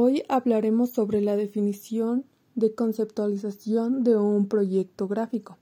[0.00, 5.58] Hoy hablaremos sobre la definición de conceptualización de un proyecto gráfico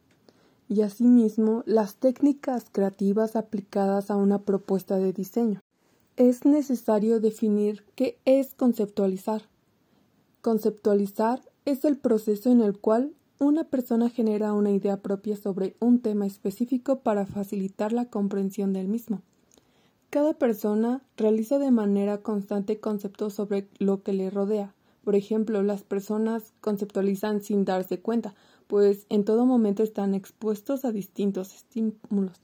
[0.68, 5.62] y asimismo las técnicas creativas aplicadas a una propuesta de diseño.
[6.18, 9.48] Es necesario definir qué es conceptualizar.
[10.43, 16.00] Conceptualizar es el proceso en el cual una persona genera una idea propia sobre un
[16.00, 19.23] tema específico para facilitar la comprensión del mismo.
[20.16, 24.74] Cada persona realiza de manera constante conceptos sobre lo que le rodea.
[25.04, 28.34] Por ejemplo, las personas conceptualizan sin darse cuenta,
[28.66, 32.41] pues en todo momento están expuestos a distintos estímulos.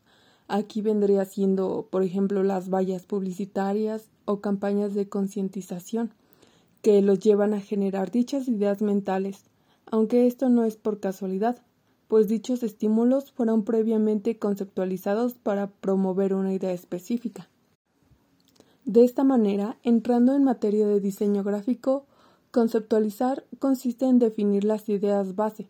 [0.49, 6.13] Aquí vendría siendo, por ejemplo, las vallas publicitarias o campañas de concientización
[6.83, 9.45] que los llevan a generar dichas ideas mentales,
[9.87, 11.57] aunque esto no es por casualidad,
[12.07, 17.49] pues dichos estímulos fueron previamente conceptualizados para promover una idea específica.
[18.85, 22.05] De esta manera, entrando en materia de diseño gráfico,
[22.51, 25.69] conceptualizar consiste en definir las ideas base,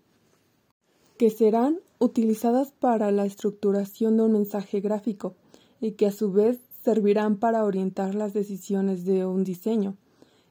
[1.18, 5.34] que serán utilizadas para la estructuración de un mensaje gráfico
[5.80, 9.94] y que a su vez servirán para orientar las decisiones de un diseño.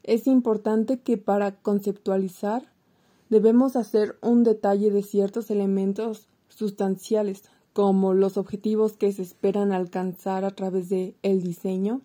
[0.04, 2.72] Es importante que para conceptualizar
[3.30, 10.46] debemos hacer un detalle de ciertos elementos sustanciales, como los objetivos que se esperan alcanzar
[10.46, 12.02] a través de el diseño,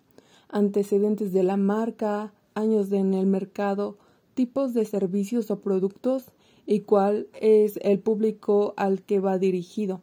[0.49, 3.97] antecedentes de la marca, años en el mercado,
[4.33, 6.25] tipos de servicios o productos
[6.65, 10.01] y cuál es el público al que va dirigido.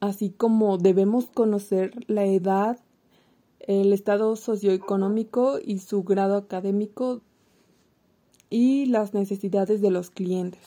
[0.00, 2.78] Así como debemos conocer la edad,
[3.60, 7.20] el estado socioeconómico y su grado académico
[8.48, 10.62] y las necesidades de los clientes.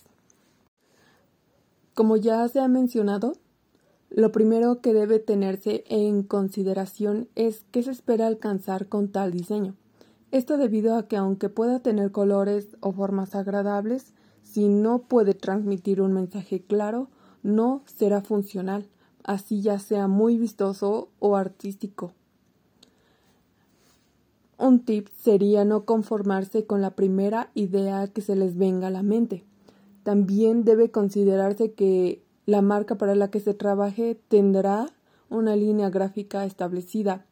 [1.93, 3.33] Como ya se ha mencionado,
[4.13, 9.75] lo primero que debe tenerse en consideración es qué se espera alcanzar con tal diseño.
[10.31, 16.01] Esto debido a que aunque pueda tener colores o formas agradables, si no puede transmitir
[16.01, 17.07] un mensaje claro,
[17.41, 18.85] no será funcional,
[19.23, 22.11] así ya sea muy vistoso o artístico.
[24.57, 29.03] Un tip sería no conformarse con la primera idea que se les venga a la
[29.03, 29.45] mente.
[30.03, 34.87] También debe considerarse que la marca para la que se trabaje tendrá
[35.29, 37.25] una línea gráfica establecida,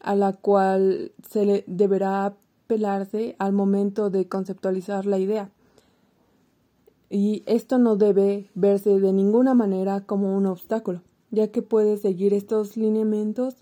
[0.00, 5.50] a la cual se le deberá apelarse al momento de conceptualizar la idea.
[7.08, 11.00] Y esto no debe verse de ninguna manera como un obstáculo,
[11.30, 13.54] ya que puede seguir estos lineamientos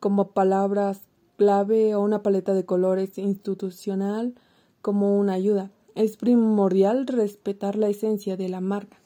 [0.00, 1.02] como palabras
[1.36, 4.34] clave o una paleta de colores institucional
[4.80, 5.70] como una ayuda.
[5.94, 9.01] Es primordial respetar la esencia de la marca.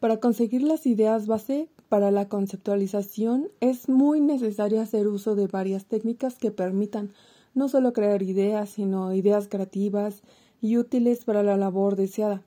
[0.00, 5.84] Para conseguir las ideas base para la conceptualización es muy necesario hacer uso de varias
[5.84, 7.10] técnicas que permitan
[7.54, 10.22] no solo crear ideas, sino ideas creativas
[10.62, 12.42] y útiles para la labor deseada.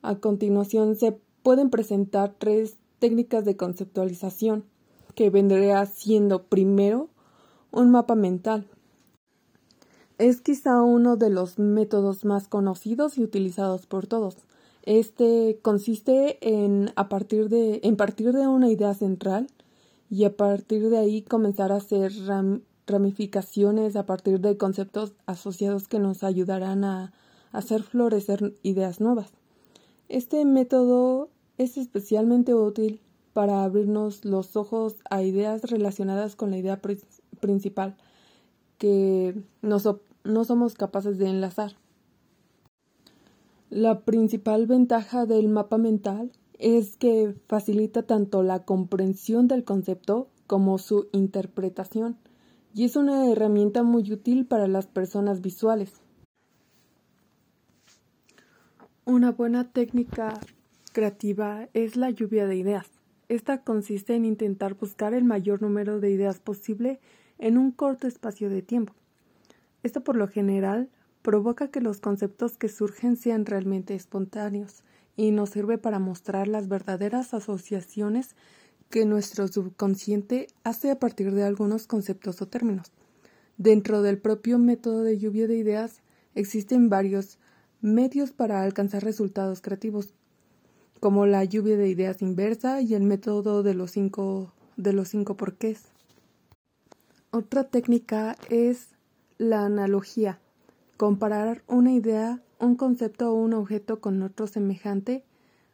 [0.00, 4.64] A continuación se pueden presentar tres técnicas de conceptualización,
[5.14, 7.10] que vendría siendo primero
[7.72, 8.66] un mapa mental.
[10.16, 14.36] Es quizá uno de los métodos más conocidos y utilizados por todos.
[14.84, 19.46] Este consiste en a partir de en partir de una idea central
[20.10, 22.12] y a partir de ahí comenzar a hacer
[22.86, 27.14] ramificaciones a partir de conceptos asociados que nos ayudarán a
[27.50, 29.32] hacer florecer ideas nuevas.
[30.10, 33.00] Este método es especialmente útil
[33.32, 36.82] para abrirnos los ojos a ideas relacionadas con la idea
[37.40, 37.96] principal
[38.76, 39.80] que no
[40.44, 41.72] somos capaces de enlazar.
[43.70, 50.78] La principal ventaja del mapa mental es que facilita tanto la comprensión del concepto como
[50.78, 52.18] su interpretación
[52.74, 55.92] y es una herramienta muy útil para las personas visuales.
[59.06, 60.40] Una buena técnica
[60.92, 62.86] creativa es la lluvia de ideas.
[63.28, 67.00] Esta consiste en intentar buscar el mayor número de ideas posible
[67.38, 68.92] en un corto espacio de tiempo.
[69.82, 70.88] Esto por lo general
[71.24, 74.84] provoca que los conceptos que surgen sean realmente espontáneos
[75.16, 78.36] y nos sirve para mostrar las verdaderas asociaciones
[78.90, 82.92] que nuestro subconsciente hace a partir de algunos conceptos o términos.
[83.56, 86.02] Dentro del propio método de lluvia de ideas
[86.34, 87.38] existen varios
[87.80, 90.12] medios para alcanzar resultados creativos,
[91.00, 95.38] como la lluvia de ideas inversa y el método de los cinco, de los cinco
[95.38, 95.84] porqués.
[97.30, 98.88] Otra técnica es
[99.38, 100.38] la analogía,
[100.96, 105.24] comparar una idea, un concepto o un objeto con otro semejante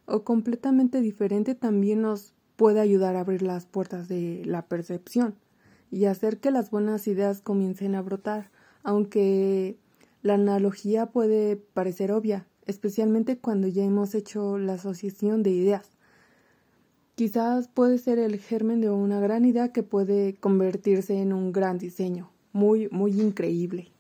[0.07, 5.35] o completamente diferente también nos puede ayudar a abrir las puertas de la percepción,
[5.91, 8.51] y hacer que las buenas ideas comiencen a brotar,
[8.83, 9.79] aunque
[10.23, 15.91] la analogía puede parecer obvia, especialmente cuando ya hemos hecho la asociación de ideas.
[17.15, 21.79] Quizás puede ser el germen de una gran idea que puede convertirse en un gran
[21.79, 23.93] diseño, muy, muy increíble.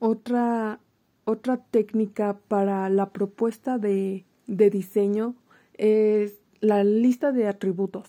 [0.00, 0.80] Otra,
[1.24, 5.36] otra técnica para la propuesta de, de diseño
[5.74, 8.08] es la lista de atributos.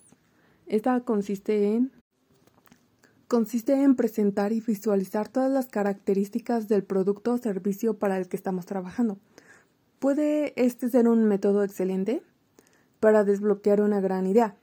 [0.68, 1.92] Esta consiste en
[3.28, 8.38] consiste en presentar y visualizar todas las características del producto o servicio para el que
[8.38, 9.18] estamos trabajando.
[10.00, 12.22] ¿Puede este ser un método excelente
[13.02, 14.56] para desbloquear una gran idea?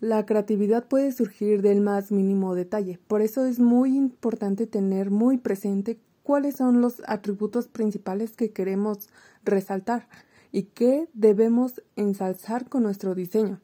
[0.00, 5.38] La creatividad puede surgir del más mínimo detalle, por eso es muy importante tener muy
[5.38, 9.08] presente cuáles son los atributos principales que queremos
[9.44, 10.08] resaltar
[10.50, 13.60] y que debemos ensalzar con nuestro diseño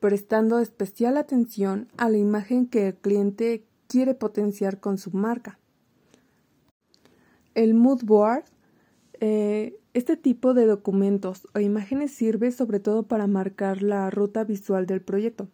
[0.00, 5.58] prestando especial atención a la imagen que el cliente quiere potenciar con su marca.
[7.54, 8.44] El mood board,
[9.20, 14.86] eh, este tipo de documentos o imágenes sirve sobre todo para marcar la ruta visual
[14.86, 15.48] del proyecto.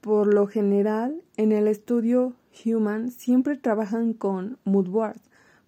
[0.00, 2.34] Por lo general, en el estudio
[2.64, 5.22] Human siempre trabajan con mood boards,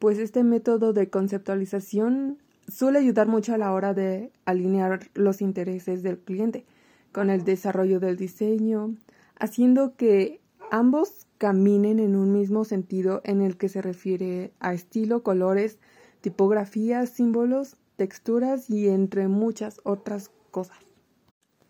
[0.05, 2.37] pues este método de conceptualización
[2.69, 6.67] suele ayudar mucho a la hora de alinear los intereses del cliente
[7.11, 8.97] con el desarrollo del diseño,
[9.39, 15.23] haciendo que ambos caminen en un mismo sentido en el que se refiere a estilo,
[15.23, 15.79] colores,
[16.21, 20.77] tipografías, símbolos, texturas y entre muchas otras cosas.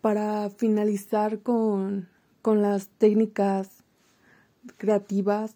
[0.01, 2.09] Para finalizar con,
[2.41, 3.85] con las técnicas
[4.75, 5.55] creativas,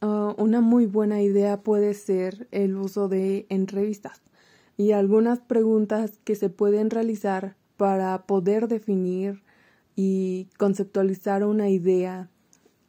[0.00, 4.22] ah, una muy buena idea puede ser el uso de entrevistas
[4.76, 9.42] y algunas preguntas que se pueden realizar para poder definir
[9.94, 12.30] y conceptualizar una idea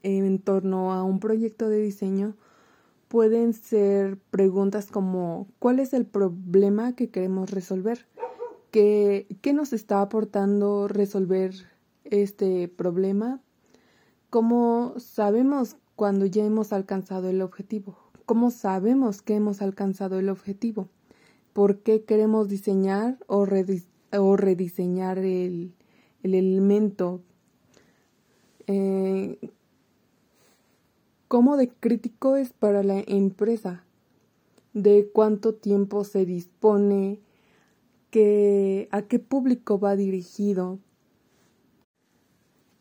[0.04, 2.36] en torno a un proyecto de diseño
[3.08, 8.06] pueden ser preguntas como ¿cuál es el problema que queremos resolver?
[8.72, 11.54] ¿Qué, qué nos está aportando resolver
[12.04, 13.42] este problema?
[14.30, 17.98] ¿Cómo sabemos cuando ya hemos alcanzado el objetivo?
[18.26, 20.88] ¿Cómo sabemos que hemos alcanzado el objetivo?
[21.54, 25.74] ¿Por qué queremos diseñar o, rediseñar el,
[26.22, 27.22] elemento.
[28.68, 29.40] Eh,
[31.28, 33.84] ¿Cómo de crítico es para la empresa?
[34.74, 37.20] ¿De cuánto tiempo se dispone?
[38.12, 40.78] Que, ¿A qué público va dirigido?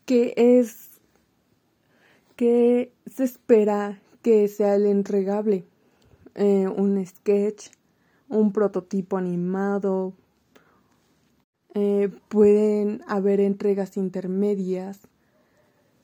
[0.05, 0.96] ¿Qué es?
[2.37, 5.65] ¿Qué se espera que sea el entregable?
[6.35, 7.71] Eh, ¿Un sketch?
[8.29, 10.13] ¿Un prototipo animado?
[11.73, 14.99] Eh, pueden haber entregas intermedias.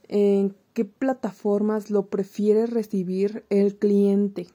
[0.07, 4.47] ¿En qué plataformas lo prefiere recibir el cliente?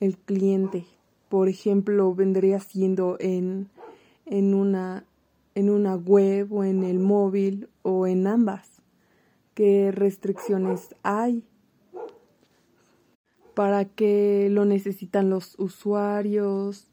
[0.00, 0.84] El cliente,
[1.28, 3.68] por ejemplo, vendría siendo en,
[4.26, 5.04] en, una,
[5.54, 8.77] en una web o en el móvil o en ambas.
[9.58, 11.42] ¿Qué restricciones hay?
[13.56, 16.86] ¿Para qué lo necesitan los usuarios?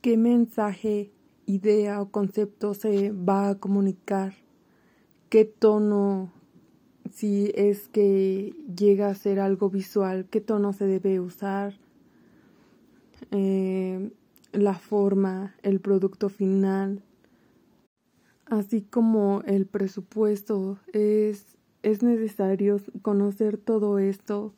[0.00, 1.12] ¿Qué mensaje
[1.44, 4.32] idea o concepto se va a comunicar,
[5.28, 6.32] qué tono,
[7.12, 11.74] si es que llega a ser algo visual, qué tono se debe usar,
[13.30, 14.10] eh,
[14.52, 17.02] la forma, el producto final,
[18.46, 20.78] así como el presupuesto.
[20.94, 24.54] Es, es necesario conocer todo esto.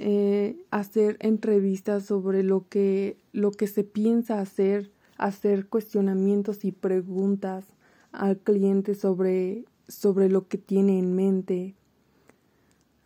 [0.00, 7.66] Eh, hacer entrevistas sobre lo que, lo que se piensa hacer hacer cuestionamientos y preguntas
[8.12, 11.74] al cliente sobre, sobre lo que tiene en mente.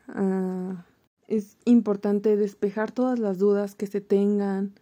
[0.08, 0.84] Ah,
[1.26, 4.74] es importante despejar todas las dudas que se tengan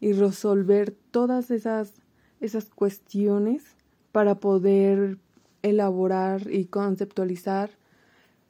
[0.00, 1.94] y resolver todas esas,
[2.40, 3.64] esas cuestiones
[4.12, 5.18] para poder
[5.68, 7.70] elaborar y conceptualizar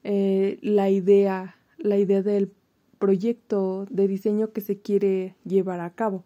[0.05, 2.53] eh, la idea, la idea del
[2.99, 6.25] proyecto de diseño que se quiere llevar a cabo.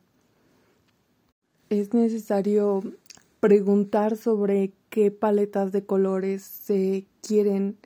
[1.68, 2.82] Es necesario
[3.40, 7.78] preguntar sobre qué paletas de colores se quieren,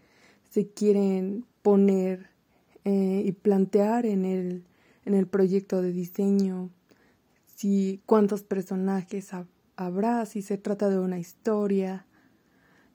[0.50, 2.30] se quieren poner
[2.84, 4.64] eh, y plantear en el,
[5.04, 6.70] en el proyecto de diseño,
[7.54, 9.30] si cuántos personajes
[9.76, 12.06] habrá, si se trata de una historia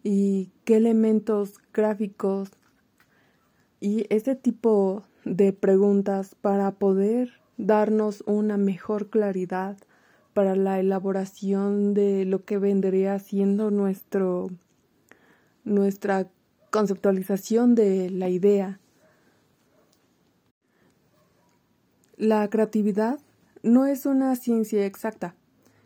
[0.03, 2.51] y qué elementos gráficos
[3.79, 9.77] y ese tipo de preguntas para poder darnos una mejor claridad
[10.33, 14.49] para la elaboración de lo que vendría siendo nuestro
[15.65, 16.27] nuestra
[16.71, 18.79] conceptualización de la idea.
[22.17, 23.19] La creatividad
[23.63, 25.35] no es una ciencia exacta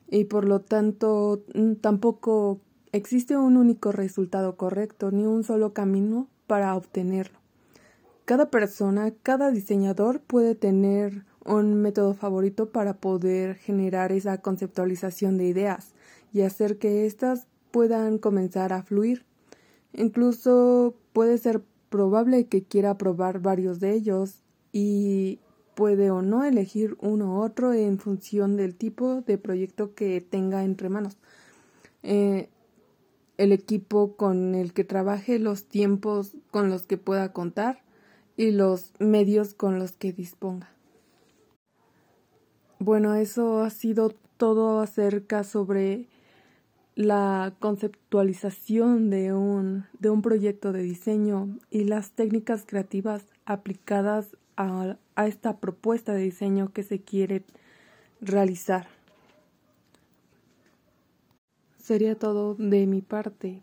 [0.10, 2.60] y por lo tanto mm, tampoco
[2.94, 7.40] existe un único resultado correcto ni un solo camino para obtenerlo.
[8.24, 15.46] Cada persona, cada diseñador puede tener un método favorito para poder generar esa conceptualización de
[15.46, 15.94] ideas
[16.32, 19.26] y hacer que éstas puedan comenzar a fluir.
[19.92, 25.40] Incluso puede ser probable que quiera probar varios de ellos y
[25.76, 30.64] puede o no elegir uno u otro en función del tipo de proyecto que tenga
[30.64, 31.18] entre manos.
[32.04, 32.50] Eh,
[33.38, 37.82] el equipo con el que trabaje, los tiempos con los que pueda contar
[38.38, 40.70] y los medios con los que disponga.
[42.80, 46.08] Bueno, eso ha sido todo acerca sobre
[46.96, 54.98] la conceptualización de un, de un proyecto de diseño y las técnicas creativas aplicadas a,
[55.16, 57.44] a esta propuesta de diseño que se quiere
[58.22, 58.88] realizar.
[61.84, 63.62] Sería todo de mi parte.